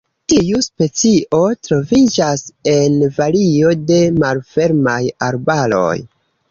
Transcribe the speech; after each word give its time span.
Tiu 0.31 0.61
specio 0.67 1.41
troviĝas 1.67 2.47
en 2.73 2.99
vario 3.21 3.77
de 3.93 4.01
malfermaj 4.25 5.01
arbaroj. 5.31 5.97